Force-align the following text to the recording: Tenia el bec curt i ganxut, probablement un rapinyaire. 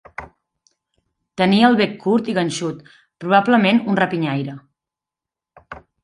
Tenia 1.41 1.67
el 1.73 1.75
bec 1.81 1.91
curt 2.05 2.31
i 2.33 2.33
ganxut, 2.37 2.79
probablement 3.23 3.81
un 3.93 3.99
rapinyaire. 4.01 4.57